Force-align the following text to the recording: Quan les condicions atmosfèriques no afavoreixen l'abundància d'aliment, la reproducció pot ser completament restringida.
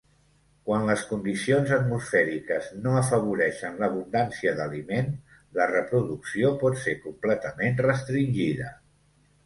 Quan 0.69 0.85
les 0.85 1.01
condicions 1.09 1.73
atmosfèriques 1.77 2.71
no 2.87 2.95
afavoreixen 3.03 3.77
l'abundància 3.83 4.57
d'aliment, 4.63 5.15
la 5.61 5.71
reproducció 5.77 6.53
pot 6.65 6.85
ser 6.89 7.01
completament 7.09 7.83
restringida. 7.93 8.77